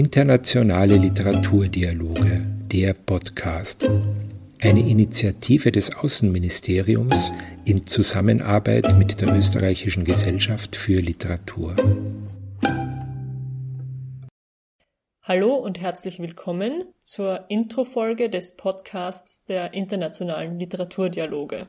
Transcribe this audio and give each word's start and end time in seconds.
Internationale 0.00 0.96
Literaturdialoge, 0.96 2.46
der 2.72 2.94
Podcast. 2.94 3.86
Eine 4.58 4.80
Initiative 4.80 5.70
des 5.70 5.94
Außenministeriums 5.94 7.30
in 7.66 7.86
Zusammenarbeit 7.86 8.96
mit 8.96 9.20
der 9.20 9.36
Österreichischen 9.36 10.06
Gesellschaft 10.06 10.74
für 10.74 11.02
Literatur. 11.02 11.76
Hallo 15.20 15.54
und 15.56 15.78
herzlich 15.78 16.18
willkommen 16.18 16.94
zur 17.04 17.44
Introfolge 17.50 18.30
des 18.30 18.56
Podcasts 18.56 19.44
der 19.44 19.74
Internationalen 19.74 20.58
Literaturdialoge. 20.58 21.68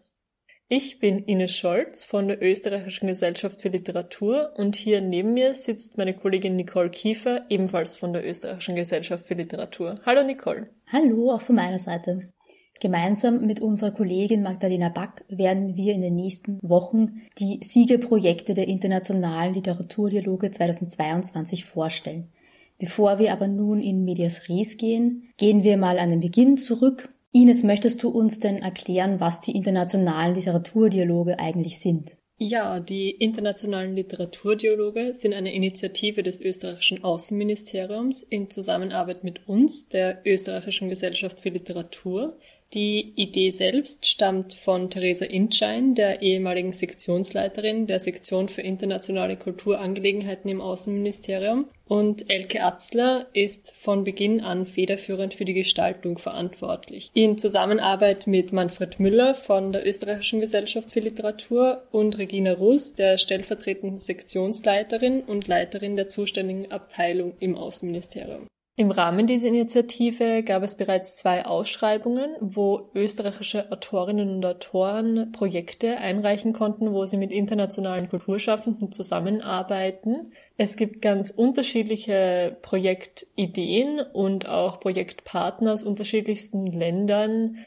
Ich 0.73 0.99
bin 0.99 1.19
Ines 1.25 1.53
Scholz 1.53 2.05
von 2.05 2.29
der 2.29 2.41
Österreichischen 2.41 3.07
Gesellschaft 3.07 3.59
für 3.59 3.67
Literatur 3.67 4.53
und 4.55 4.77
hier 4.77 5.01
neben 5.01 5.33
mir 5.33 5.53
sitzt 5.53 5.97
meine 5.97 6.13
Kollegin 6.13 6.55
Nicole 6.55 6.89
Kiefer, 6.89 7.45
ebenfalls 7.49 7.97
von 7.97 8.13
der 8.13 8.25
Österreichischen 8.25 8.77
Gesellschaft 8.77 9.25
für 9.25 9.33
Literatur. 9.33 9.95
Hallo 10.05 10.23
Nicole. 10.23 10.69
Hallo, 10.87 11.33
auch 11.33 11.41
von 11.41 11.57
meiner 11.57 11.77
Seite. 11.77 12.31
Gemeinsam 12.79 13.45
mit 13.45 13.59
unserer 13.59 13.91
Kollegin 13.91 14.43
Magdalena 14.43 14.87
Back 14.87 15.25
werden 15.27 15.75
wir 15.75 15.93
in 15.93 15.99
den 15.99 16.15
nächsten 16.15 16.57
Wochen 16.61 17.19
die 17.37 17.59
Siegerprojekte 17.61 18.53
der 18.53 18.69
Internationalen 18.69 19.53
Literaturdialoge 19.53 20.51
2022 20.51 21.65
vorstellen. 21.65 22.29
Bevor 22.77 23.19
wir 23.19 23.33
aber 23.33 23.49
nun 23.49 23.81
in 23.81 24.05
Medias 24.05 24.47
Res 24.47 24.77
gehen, 24.77 25.33
gehen 25.35 25.65
wir 25.65 25.75
mal 25.75 25.99
an 25.99 26.11
den 26.11 26.21
Beginn 26.21 26.55
zurück 26.55 27.09
Ines, 27.33 27.63
möchtest 27.63 28.03
du 28.03 28.09
uns 28.09 28.39
denn 28.39 28.57
erklären, 28.57 29.21
was 29.21 29.39
die 29.39 29.55
internationalen 29.55 30.35
Literaturdialoge 30.35 31.39
eigentlich 31.39 31.79
sind? 31.79 32.17
Ja, 32.37 32.79
die 32.79 33.11
internationalen 33.11 33.95
Literaturdialoge 33.95 35.13
sind 35.13 35.33
eine 35.33 35.53
Initiative 35.53 36.23
des 36.23 36.41
österreichischen 36.41 37.03
Außenministeriums 37.03 38.23
in 38.23 38.49
Zusammenarbeit 38.49 39.23
mit 39.23 39.47
uns, 39.47 39.87
der 39.87 40.21
österreichischen 40.25 40.89
Gesellschaft 40.89 41.39
für 41.39 41.49
Literatur, 41.49 42.37
die 42.73 43.13
Idee 43.15 43.49
selbst 43.49 44.05
stammt 44.05 44.53
von 44.53 44.89
Theresa 44.89 45.25
Inschein, 45.25 45.93
der 45.93 46.21
ehemaligen 46.21 46.71
Sektionsleiterin 46.71 47.85
der 47.85 47.99
Sektion 47.99 48.47
für 48.47 48.61
internationale 48.61 49.35
Kulturangelegenheiten 49.35 50.49
im 50.49 50.61
Außenministerium. 50.61 51.65
Und 51.87 52.31
Elke 52.31 52.63
Atzler 52.63 53.27
ist 53.33 53.73
von 53.75 54.05
Beginn 54.05 54.39
an 54.39 54.65
federführend 54.65 55.33
für 55.33 55.43
die 55.43 55.53
Gestaltung 55.53 56.17
verantwortlich. 56.17 57.11
In 57.13 57.37
Zusammenarbeit 57.37 58.27
mit 58.27 58.53
Manfred 58.53 59.01
Müller 59.01 59.35
von 59.35 59.73
der 59.73 59.85
Österreichischen 59.85 60.39
Gesellschaft 60.39 60.91
für 60.91 61.01
Literatur 61.01 61.83
und 61.91 62.17
Regina 62.17 62.53
Russ, 62.53 62.93
der 62.93 63.17
stellvertretenden 63.17 63.99
Sektionsleiterin 63.99 65.21
und 65.21 65.49
Leiterin 65.49 65.97
der 65.97 66.07
zuständigen 66.07 66.71
Abteilung 66.71 67.33
im 67.39 67.57
Außenministerium. 67.57 68.47
Im 68.81 68.89
Rahmen 68.89 69.27
dieser 69.27 69.49
Initiative 69.49 70.41
gab 70.41 70.63
es 70.63 70.73
bereits 70.73 71.15
zwei 71.15 71.45
Ausschreibungen, 71.45 72.31
wo 72.39 72.89
österreichische 72.95 73.71
Autorinnen 73.71 74.37
und 74.37 74.43
Autoren 74.43 75.31
Projekte 75.31 75.97
einreichen 75.97 76.51
konnten, 76.51 76.91
wo 76.91 77.05
sie 77.05 77.17
mit 77.17 77.31
internationalen 77.31 78.09
Kulturschaffenden 78.09 78.91
zusammenarbeiten. 78.91 80.31
Es 80.57 80.77
gibt 80.77 81.03
ganz 81.03 81.29
unterschiedliche 81.29 82.57
Projektideen 82.63 83.99
und 83.99 84.49
auch 84.49 84.79
Projektpartner 84.79 85.73
aus 85.73 85.83
unterschiedlichsten 85.83 86.65
Ländern. 86.65 87.59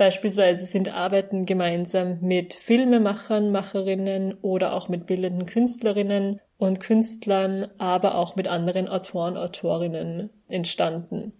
Beispielsweise 0.00 0.64
sind 0.64 0.88
Arbeiten 0.88 1.44
gemeinsam 1.44 2.20
mit 2.22 2.54
Filmemachern, 2.54 3.52
Macherinnen 3.52 4.32
oder 4.40 4.72
auch 4.72 4.88
mit 4.88 5.04
bildenden 5.04 5.44
Künstlerinnen 5.44 6.40
und 6.56 6.80
Künstlern, 6.80 7.68
aber 7.76 8.14
auch 8.14 8.34
mit 8.34 8.48
anderen 8.48 8.88
Autoren, 8.88 9.36
Autorinnen 9.36 10.30
entstanden. 10.48 11.34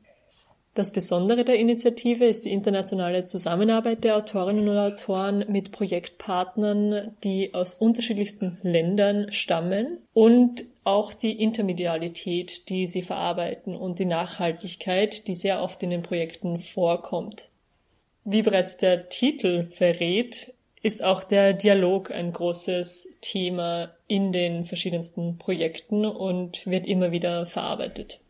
Das 0.75 0.92
Besondere 0.92 1.42
der 1.47 1.58
Initiative 1.58 2.27
ist 2.27 2.44
die 2.44 2.52
internationale 2.52 3.25
Zusammenarbeit 3.25 4.05
der 4.05 4.19
Autorinnen 4.19 4.69
und 4.69 4.77
Autoren 4.77 5.47
mit 5.48 5.72
Projektpartnern, 5.72 7.17
die 7.24 7.55
aus 7.55 7.73
unterschiedlichsten 7.73 8.58
Ländern 8.62 9.33
stammen 9.33 10.01
und 10.12 10.67
auch 10.85 11.14
die 11.14 11.42
Intermedialität, 11.42 12.68
die 12.68 12.86
sie 12.86 13.01
verarbeiten 13.01 13.74
und 13.74 13.98
die 13.98 14.05
Nachhaltigkeit, 14.05 15.29
die 15.29 15.35
sehr 15.35 15.62
oft 15.62 15.83
in 15.83 15.89
den 15.89 16.02
Projekten 16.02 16.58
vorkommt. 16.58 17.49
Wie 18.25 18.42
bereits 18.42 18.77
der 18.77 19.08
Titel 19.08 19.70
verrät, 19.70 20.53
ist 20.83 21.03
auch 21.03 21.25
der 21.25 21.53
Dialog 21.53 22.11
ein 22.11 22.33
großes 22.33 23.08
Thema 23.20 23.91
in 24.07 24.33
den 24.33 24.64
verschiedensten 24.64 25.36
Projekten 25.39 26.07
und 26.07 26.67
wird 26.67 26.86
immer 26.86 27.13
wieder 27.13 27.47
verarbeitet. 27.47 28.20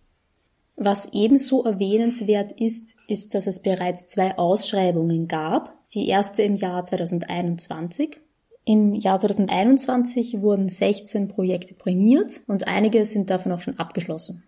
Was 0.77 1.12
ebenso 1.12 1.65
erwähnenswert 1.65 2.53
ist, 2.53 2.97
ist, 3.06 3.34
dass 3.34 3.47
es 3.47 3.61
bereits 3.61 4.06
zwei 4.06 4.39
Ausschreibungen 4.39 5.29
gab. 5.29 5.73
Die 5.93 6.09
erste 6.09 6.43
im 6.43 6.56
Jahr 6.56 6.84
2021. 6.84 8.17
Im 8.65 8.95
Jahr 8.95 9.21
2021 9.21 10.41
wurden 10.41 10.69
16 10.69 11.29
Projekte 11.29 11.75
prämiert 11.75 12.41
und 12.47 12.67
einige 12.67 13.05
sind 13.05 13.31
davon 13.31 13.53
auch 13.53 13.61
schon 13.61 13.79
abgeschlossen. 13.79 14.43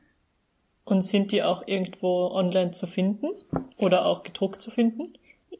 Und 0.84 1.02
sind 1.02 1.32
die 1.32 1.42
auch 1.42 1.66
irgendwo 1.66 2.30
online 2.32 2.72
zu 2.72 2.86
finden 2.86 3.28
oder 3.76 4.06
auch 4.06 4.22
gedruckt 4.22 4.62
zu 4.62 4.70
finden? 4.70 5.12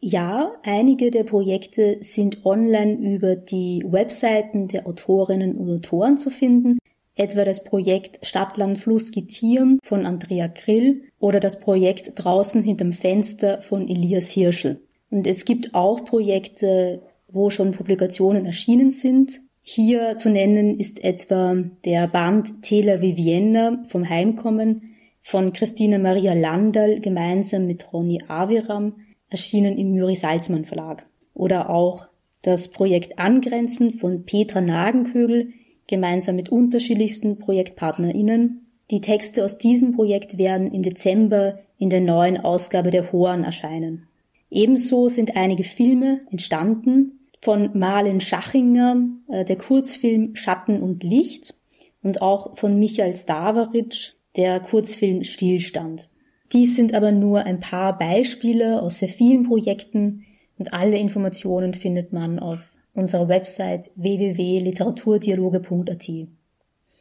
Ja, 0.05 0.57
einige 0.65 1.13
der 1.13 1.23
Projekte 1.23 1.99
sind 2.01 2.45
online 2.45 2.95
über 2.95 3.37
die 3.37 3.85
Webseiten 3.87 4.67
der 4.67 4.89
Autorinnen 4.89 5.55
und 5.55 5.71
Autoren 5.71 6.19
zu 6.19 6.31
finden, 6.31 6.79
etwa 7.15 7.45
das 7.45 7.63
Projekt 7.63 8.19
Stadtland 8.27 8.79
Fluss 8.79 9.13
Getieren 9.13 9.79
von 9.85 10.05
Andrea 10.05 10.49
Grill 10.49 11.05
oder 11.21 11.39
das 11.39 11.61
Projekt 11.61 12.15
Draußen 12.17 12.65
hinterm 12.65 12.95
Fenster 12.95 13.63
von 13.63 13.89
Elias 13.89 14.29
Hirschel. 14.29 14.81
Und 15.09 15.29
es 15.29 15.45
gibt 15.45 15.73
auch 15.73 16.05
Projekte, 16.05 17.03
wo 17.29 17.51
schon 17.51 17.71
Publikationen 17.71 18.45
erschienen 18.45 18.91
sind. 18.91 19.41
Hier 19.63 20.19
zu 20.19 20.31
nennen 20.31 20.81
ist 20.81 21.05
etwa 21.05 21.55
der 21.85 22.09
Band 22.09 22.63
Tela 22.63 23.01
Vivienda 23.01 23.81
vom 23.87 24.09
Heimkommen 24.09 24.97
von 25.21 25.53
Christine 25.53 26.01
Maria 26.01 26.33
Landal 26.33 26.99
gemeinsam 26.99 27.69
mit 27.69 27.93
Ronny 27.93 28.21
Aviram 28.27 28.95
erschienen 29.33 29.77
im 29.77 29.93
Müri 29.93 30.15
Salzmann 30.17 30.65
Verlag. 30.65 31.07
Oder 31.35 31.71
auch 31.71 32.07
das 32.43 32.71
Projekt 32.71 33.19
Angrenzen 33.19 33.93
von 33.99 34.25
Petra 34.25 34.61
Nagenkögel 34.61 35.53
gemeinsam 35.87 36.37
mit 36.37 36.51
unterschiedlichsten 36.51 37.39
ProjektpartnerInnen. 37.39 38.67
Die 38.91 39.01
Texte 39.01 39.45
aus 39.45 39.59
diesem 39.59 39.93
Projekt 39.93 40.39
werden 40.39 40.73
im 40.73 40.83
Dezember 40.83 41.59
in 41.79 41.91
der 41.91 42.01
neuen 42.01 42.37
Ausgabe 42.37 42.91
der 42.91 43.11
Horn 43.13 43.45
erscheinen. 43.45 44.07
Ebenso 44.51 45.09
sind 45.09 45.37
einige 45.37 45.65
Filme 45.65 46.21
entstanden 46.31 47.21
von 47.41 47.77
Marlen 47.77 48.21
Schachinger, 48.21 49.03
äh, 49.29 49.45
der 49.45 49.57
Kurzfilm 49.57 50.37
Schatten 50.37 50.81
und 50.83 51.03
Licht 51.03 51.55
und 52.03 52.21
auch 52.23 52.57
von 52.57 52.79
Michael 52.79 53.17
Stavaric, 53.17 54.15
der 54.37 54.61
Kurzfilm 54.61 55.25
Stillstand. 55.25 56.09
Dies 56.53 56.77
sind 56.77 56.95
aber 56.95 57.11
nur 57.13 57.45
ein 57.45 57.61
paar 57.61 57.99
Beispiele 57.99 58.83
aus 58.83 58.99
sehr 58.99 59.09
vielen 59.09 59.49
Projekten 59.49 60.27
und 60.59 60.75
alle 60.75 60.99
Informationen 60.99 61.73
findet 61.75 62.13
man 62.13 62.39
auf 62.39 62.59
unserer 62.95 63.29
Website 63.29 63.91
www.literaturdialoge.at. 63.95 66.11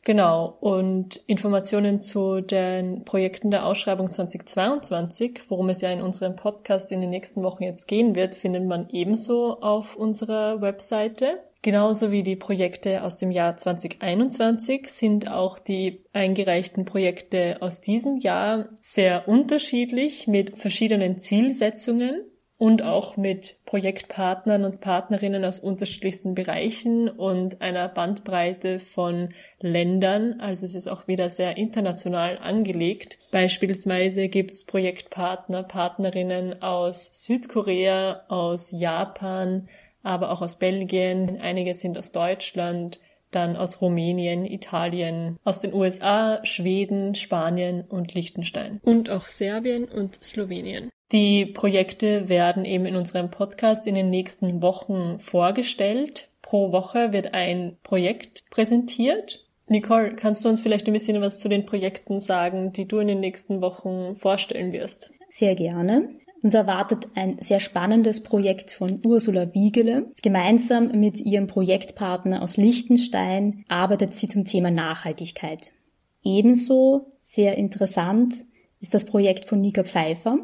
Genau, 0.03 0.57
und 0.61 1.17
Informationen 1.27 1.99
zu 1.99 2.41
den 2.41 3.05
Projekten 3.05 3.51
der 3.51 3.67
Ausschreibung 3.67 4.11
2022, 4.11 5.41
worum 5.47 5.69
es 5.69 5.81
ja 5.81 5.91
in 5.91 6.01
unserem 6.01 6.35
Podcast 6.35 6.91
in 6.91 7.01
den 7.01 7.11
nächsten 7.11 7.43
Wochen 7.43 7.61
jetzt 7.63 7.87
gehen 7.87 8.15
wird, 8.15 8.33
findet 8.33 8.65
man 8.65 8.89
ebenso 8.89 9.61
auf 9.61 9.95
unserer 9.95 10.59
Webseite. 10.61 11.37
Genauso 11.63 12.11
wie 12.11 12.23
die 12.23 12.35
Projekte 12.35 13.03
aus 13.03 13.17
dem 13.17 13.29
Jahr 13.29 13.55
2021 13.55 14.87
sind 14.87 15.29
auch 15.29 15.59
die 15.59 16.03
eingereichten 16.11 16.85
Projekte 16.85 17.57
aus 17.61 17.81
diesem 17.81 18.17
Jahr 18.17 18.69
sehr 18.79 19.27
unterschiedlich 19.27 20.27
mit 20.27 20.57
verschiedenen 20.57 21.19
Zielsetzungen 21.19 22.23
und 22.57 22.83
auch 22.83 23.17
mit 23.17 23.59
Projektpartnern 23.65 24.65
und 24.65 24.81
Partnerinnen 24.81 25.43
aus 25.45 25.59
unterschiedlichsten 25.59 26.35
Bereichen 26.35 27.09
und 27.09 27.59
einer 27.59 27.87
Bandbreite 27.89 28.79
von 28.79 29.29
Ländern. 29.59 30.39
Also 30.39 30.67
es 30.67 30.75
ist 30.75 30.87
auch 30.87 31.07
wieder 31.07 31.31
sehr 31.31 31.57
international 31.57 32.37
angelegt. 32.37 33.17
Beispielsweise 33.31 34.29
gibt's 34.29 34.63
Projektpartner, 34.63 35.63
Partnerinnen 35.63 36.61
aus 36.61 37.09
Südkorea, 37.13 38.25
aus 38.27 38.71
Japan, 38.71 39.67
aber 40.03 40.31
auch 40.31 40.41
aus 40.41 40.57
Belgien, 40.57 41.39
einige 41.41 41.73
sind 41.73 41.97
aus 41.97 42.11
Deutschland, 42.11 42.99
dann 43.31 43.55
aus 43.55 43.81
Rumänien, 43.81 44.45
Italien, 44.45 45.37
aus 45.43 45.59
den 45.59 45.73
USA, 45.73 46.43
Schweden, 46.43 47.15
Spanien 47.15 47.85
und 47.87 48.13
Liechtenstein 48.13 48.81
und 48.83 49.09
auch 49.09 49.27
Serbien 49.27 49.85
und 49.85 50.15
Slowenien. 50.23 50.89
Die 51.11 51.45
Projekte 51.45 52.29
werden 52.29 52.65
eben 52.65 52.85
in 52.85 52.95
unserem 52.95 53.29
Podcast 53.31 53.87
in 53.87 53.95
den 53.95 54.07
nächsten 54.07 54.61
Wochen 54.61 55.19
vorgestellt. 55.19 56.29
Pro 56.41 56.71
Woche 56.71 57.13
wird 57.13 57.33
ein 57.33 57.77
Projekt 57.83 58.43
präsentiert 58.49 59.45
Nicole, 59.71 60.15
kannst 60.15 60.43
du 60.43 60.49
uns 60.49 60.59
vielleicht 60.59 60.87
ein 60.87 60.93
bisschen 60.93 61.21
was 61.21 61.39
zu 61.39 61.47
den 61.47 61.65
Projekten 61.65 62.19
sagen, 62.19 62.73
die 62.73 62.89
du 62.89 62.99
in 62.99 63.07
den 63.07 63.21
nächsten 63.21 63.61
Wochen 63.61 64.17
vorstellen 64.17 64.73
wirst? 64.73 65.11
Sehr 65.29 65.55
gerne. 65.55 66.09
Uns 66.43 66.53
erwartet 66.55 67.07
ein 67.13 67.37
sehr 67.39 67.59
spannendes 67.59 68.23
Projekt 68.23 68.71
von 68.71 68.99
Ursula 69.03 69.53
Wiegele. 69.53 70.07
Gemeinsam 70.23 70.99
mit 70.99 71.21
ihrem 71.21 71.45
Projektpartner 71.47 72.41
aus 72.41 72.57
Liechtenstein 72.57 73.63
arbeitet 73.67 74.15
sie 74.15 74.27
zum 74.27 74.45
Thema 74.45 74.71
Nachhaltigkeit. 74.71 75.71
Ebenso 76.23 77.13
sehr 77.19 77.57
interessant 77.57 78.45
ist 78.79 78.93
das 78.95 79.05
Projekt 79.05 79.45
von 79.45 79.61
Nika 79.61 79.83
Pfeiffer. 79.83 80.39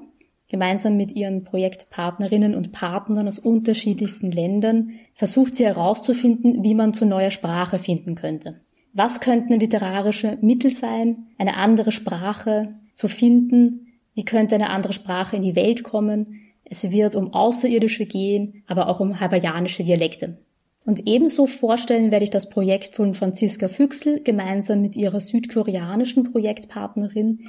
Gemeinsam 0.49 0.95
mit 0.95 1.11
ihren 1.11 1.43
Projektpartnerinnen 1.43 2.55
und 2.55 2.71
Partnern 2.71 3.27
aus 3.27 3.39
unterschiedlichsten 3.39 4.31
Ländern 4.31 4.91
versucht 5.13 5.55
sie 5.55 5.65
herauszufinden, 5.65 6.63
wie 6.63 6.75
man 6.75 6.93
zu 6.93 7.05
neuer 7.05 7.31
Sprache 7.31 7.79
finden 7.79 8.15
könnte. 8.15 8.61
Was 8.93 9.19
könnten 9.19 9.59
literarische 9.59 10.37
Mittel 10.41 10.71
sein, 10.71 11.27
eine 11.37 11.57
andere 11.57 11.91
Sprache 11.91 12.75
zu 12.93 13.07
finden? 13.07 13.86
Wie 14.17 14.25
könnte 14.25 14.55
eine 14.55 14.71
andere 14.71 14.93
Sprache 14.93 15.35
in 15.35 15.43
die 15.43 15.55
Welt 15.55 15.83
kommen? 15.83 16.39
Es 16.63 16.89
wird 16.89 17.15
um 17.15 17.35
Außerirdische 17.35 18.07
gehen, 18.07 18.63
aber 18.65 18.89
auch 18.89 18.99
um 18.99 19.19
hawaiianische 19.19 19.83
Dialekte. 19.83 20.39
Und 20.83 21.07
ebenso 21.07 21.45
vorstellen 21.45 22.09
werde 22.09 22.23
ich 22.23 22.31
das 22.31 22.49
Projekt 22.49 22.95
von 22.95 23.13
Franziska 23.13 23.67
Füchsel 23.67 24.23
gemeinsam 24.23 24.81
mit 24.81 24.95
ihrer 24.95 25.21
südkoreanischen 25.21 26.31
Projektpartnerin, 26.31 27.41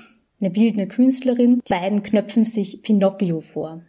eine 0.42 0.50
bildende 0.50 0.88
Künstlerin. 0.88 1.54
Die 1.54 1.72
beiden 1.72 2.02
knöpfen 2.02 2.44
sich 2.44 2.82
Pinocchio 2.82 3.40
vor. 3.40 3.80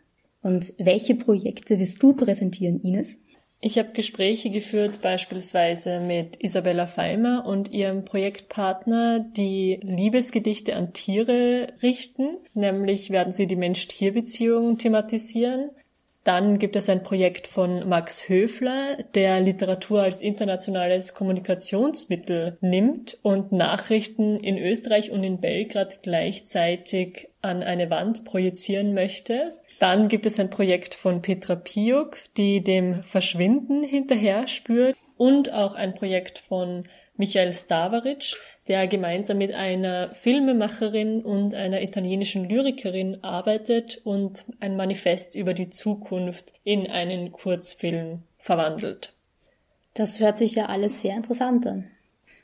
Und 0.41 0.73
welche 0.77 1.15
Projekte 1.15 1.79
wirst 1.79 2.01
du 2.01 2.13
präsentieren, 2.13 2.79
Ines? 2.79 3.17
Ich 3.61 3.77
habe 3.77 3.91
Gespräche 3.91 4.49
geführt, 4.49 5.01
beispielsweise 5.01 5.99
mit 5.99 6.41
Isabella 6.41 6.87
Feimer 6.87 7.45
und 7.45 7.71
ihrem 7.71 8.05
Projektpartner, 8.05 9.19
die 9.19 9.79
Liebesgedichte 9.83 10.77
an 10.77 10.93
Tiere 10.93 11.73
richten. 11.81 12.37
Nämlich 12.53 13.09
werden 13.09 13.33
sie 13.33 13.47
die 13.47 13.57
Mensch-Tier-Beziehung 13.57 14.77
thematisieren. 14.77 15.71
Dann 16.29 16.59
gibt 16.59 16.75
es 16.75 16.89
ein 16.89 17.01
Projekt 17.01 17.47
von 17.47 17.89
Max 17.89 18.29
Höfler, 18.29 18.97
der 19.15 19.39
Literatur 19.39 20.03
als 20.03 20.21
internationales 20.21 21.15
Kommunikationsmittel 21.15 22.55
nimmt 22.61 23.17
und 23.23 23.51
Nachrichten 23.51 24.39
in 24.39 24.59
Österreich 24.59 25.09
und 25.09 25.23
in 25.23 25.41
Belgrad 25.41 26.03
gleichzeitig 26.03 27.29
an 27.41 27.63
eine 27.63 27.89
Wand 27.89 28.25
projizieren 28.25 28.93
möchte. 28.93 29.55
Dann 29.79 30.07
gibt 30.07 30.27
es 30.27 30.39
ein 30.39 30.51
Projekt 30.51 30.93
von 30.93 31.23
Petra 31.23 31.55
Piuk, 31.55 32.19
die 32.37 32.63
dem 32.63 33.01
Verschwinden 33.01 33.81
hinterher 33.81 34.45
spürt 34.45 34.95
und 35.17 35.51
auch 35.51 35.73
ein 35.73 35.95
Projekt 35.95 36.37
von 36.37 36.83
Michael 37.19 37.53
Stavaric, 37.53 38.37
der 38.69 38.87
gemeinsam 38.87 39.39
mit 39.39 39.53
einer 39.53 40.15
Filmemacherin 40.15 41.21
und 41.21 41.53
einer 41.53 41.81
italienischen 41.81 42.47
Lyrikerin 42.47 43.21
arbeitet 43.25 43.99
und 44.05 44.45
ein 44.61 44.77
Manifest 44.77 45.35
über 45.35 45.53
die 45.53 45.69
Zukunft 45.69 46.53
in 46.63 46.87
einen 46.87 47.33
Kurzfilm 47.33 48.23
verwandelt. 48.37 49.11
Das 49.95 50.21
hört 50.21 50.37
sich 50.37 50.55
ja 50.55 50.67
alles 50.67 51.01
sehr 51.01 51.13
interessant 51.13 51.67
an. 51.67 51.91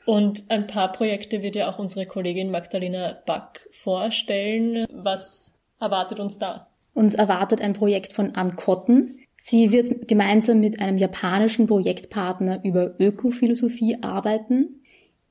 Und 0.04 0.44
ein 0.50 0.66
paar 0.66 0.92
Projekte 0.92 1.42
wird 1.42 1.56
ja 1.56 1.70
auch 1.70 1.78
unsere 1.78 2.04
Kollegin 2.04 2.50
Magdalena 2.50 3.16
Back 3.24 3.66
vorstellen. 3.70 4.86
Was 4.92 5.54
erwartet 5.80 6.20
uns 6.20 6.38
da? 6.38 6.68
Uns 6.92 7.14
erwartet 7.14 7.62
ein 7.62 7.72
Projekt 7.72 8.12
von 8.12 8.34
Ann 8.34 8.56
Cotton. 8.56 9.20
Sie 9.36 9.70
wird 9.70 10.08
gemeinsam 10.08 10.60
mit 10.60 10.80
einem 10.80 10.98
japanischen 10.98 11.66
Projektpartner 11.66 12.64
über 12.64 12.94
Ökophilosophie 12.98 13.98
arbeiten. 14.00 14.82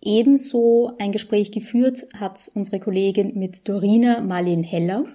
Ebenso 0.01 0.91
ein 0.99 1.11
Gespräch 1.11 1.51
geführt 1.51 2.07
hat 2.17 2.51
unsere 2.53 2.79
Kollegin 2.79 3.37
mit 3.37 3.67
Dorina 3.67 4.21
Marleen 4.21 4.63
Heller. 4.63 5.05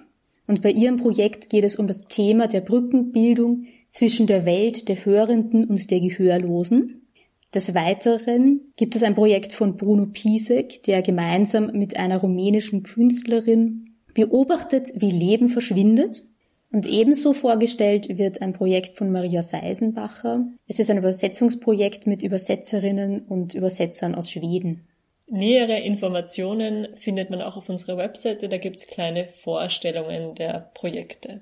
Und 0.47 0.61
bei 0.61 0.71
ihrem 0.71 0.97
Projekt 0.97 1.49
geht 1.49 1.63
es 1.63 1.77
um 1.77 1.87
das 1.87 2.07
Thema 2.07 2.47
der 2.47 2.61
Brückenbildung 2.61 3.65
zwischen 3.91 4.27
der 4.27 4.45
Welt 4.45 4.89
der 4.89 5.05
Hörenden 5.05 5.65
und 5.65 5.89
der 5.89 6.01
Gehörlosen. 6.01 7.07
Des 7.53 7.73
Weiteren 7.73 8.61
gibt 8.75 8.95
es 8.95 9.03
ein 9.03 9.15
Projekt 9.15 9.53
von 9.53 9.77
Bruno 9.77 10.07
Pisek, 10.07 10.83
der 10.83 11.01
gemeinsam 11.01 11.71
mit 11.73 11.97
einer 11.97 12.17
rumänischen 12.17 12.83
Künstlerin 12.83 13.95
beobachtet, 14.13 14.91
wie 14.95 15.11
Leben 15.11 15.49
verschwindet 15.49 16.23
und 16.71 16.85
ebenso 16.85 17.33
vorgestellt 17.33 18.17
wird 18.17 18.41
ein 18.41 18.53
Projekt 18.53 18.97
von 18.97 19.11
Maria 19.11 19.43
Seisenbacher. 19.43 20.45
Es 20.67 20.79
ist 20.79 20.89
ein 20.89 20.97
Übersetzungsprojekt 20.97 22.07
mit 22.07 22.23
Übersetzerinnen 22.23 23.21
und 23.27 23.53
Übersetzern 23.53 24.15
aus 24.15 24.31
Schweden. 24.31 24.87
Nähere 25.27 25.79
Informationen 25.79 26.87
findet 26.95 27.29
man 27.29 27.41
auch 27.41 27.57
auf 27.57 27.69
unserer 27.69 27.97
Webseite, 27.97 28.49
da 28.49 28.57
gibt's 28.57 28.87
kleine 28.87 29.27
Vorstellungen 29.27 30.35
der 30.35 30.71
Projekte. 30.73 31.41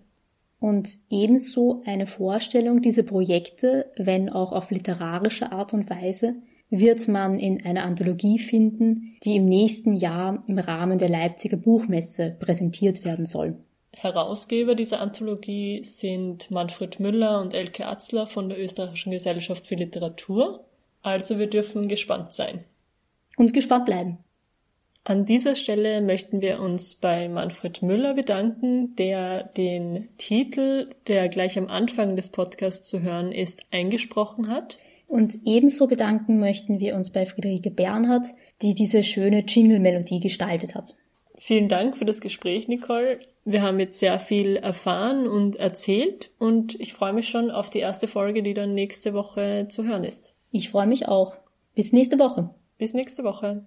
Und 0.59 0.97
ebenso 1.09 1.81
eine 1.85 2.05
Vorstellung 2.05 2.81
dieser 2.81 3.03
Projekte, 3.03 3.91
wenn 3.97 4.29
auch 4.29 4.51
auf 4.51 4.71
literarische 4.71 5.51
Art 5.51 5.73
und 5.73 5.89
Weise, 5.89 6.35
wird 6.69 7.07
man 7.07 7.39
in 7.39 7.65
einer 7.65 7.83
Anthologie 7.83 8.37
finden, 8.37 9.17
die 9.23 9.37
im 9.37 9.45
nächsten 9.45 9.93
Jahr 9.93 10.43
im 10.47 10.59
Rahmen 10.59 10.99
der 10.99 11.09
Leipziger 11.09 11.57
Buchmesse 11.57 12.35
präsentiert 12.39 13.05
werden 13.05 13.25
soll. 13.25 13.57
Herausgeber 13.91 14.75
dieser 14.75 15.01
Anthologie 15.01 15.83
sind 15.83 16.51
Manfred 16.51 16.99
Müller 16.99 17.41
und 17.41 17.53
Elke 17.53 17.87
Atzler 17.87 18.27
von 18.27 18.49
der 18.49 18.59
Österreichischen 18.59 19.11
Gesellschaft 19.11 19.67
für 19.67 19.75
Literatur. 19.75 20.63
Also 21.01 21.39
wir 21.39 21.47
dürfen 21.47 21.87
gespannt 21.87 22.33
sein. 22.33 22.63
Und 23.37 23.53
gespannt 23.53 23.85
bleiben. 23.85 24.19
An 25.05 25.25
dieser 25.25 25.55
Stelle 25.55 26.01
möchten 26.01 26.41
wir 26.41 26.59
uns 26.59 26.93
bei 26.93 27.29
Manfred 27.29 27.81
Müller 27.81 28.13
bedanken, 28.13 28.95
der 28.95 29.43
den 29.43 30.09
Titel, 30.17 30.89
der 31.07 31.29
gleich 31.29 31.57
am 31.57 31.67
Anfang 31.67 32.15
des 32.15 32.29
Podcasts 32.29 32.87
zu 32.87 33.01
hören 33.01 33.31
ist, 33.31 33.65
eingesprochen 33.71 34.49
hat. 34.49 34.77
Und 35.07 35.39
ebenso 35.45 35.87
bedanken 35.87 36.39
möchten 36.39 36.79
wir 36.79 36.95
uns 36.95 37.09
bei 37.09 37.25
Friederike 37.25 37.71
Bernhardt, 37.71 38.27
die 38.61 38.75
diese 38.75 39.01
schöne 39.01 39.45
Jingle-Melodie 39.47 40.19
gestaltet 40.19 40.75
hat. 40.75 40.95
Vielen 41.39 41.69
Dank 41.69 41.97
für 41.97 42.05
das 42.05 42.19
Gespräch, 42.19 42.67
Nicole. 42.67 43.19
Wir 43.51 43.63
haben 43.63 43.79
jetzt 43.79 43.97
sehr 43.97 44.19
viel 44.19 44.57
erfahren 44.57 45.27
und 45.27 45.55
erzählt 45.55 46.29
und 46.37 46.79
ich 46.79 46.93
freue 46.93 47.13
mich 47.13 47.29
schon 47.29 47.49
auf 47.49 47.71
die 47.71 47.79
erste 47.79 48.07
Folge, 48.07 48.43
die 48.43 48.53
dann 48.53 48.75
nächste 48.75 49.15
Woche 49.15 49.65
zu 49.71 49.85
hören 49.85 50.03
ist. 50.03 50.35
Ich 50.51 50.69
freue 50.69 50.85
mich 50.85 51.07
auch. 51.07 51.35
Bis 51.73 51.91
nächste 51.91 52.19
Woche. 52.19 52.51
Bis 52.77 52.93
nächste 52.93 53.23
Woche. 53.23 53.65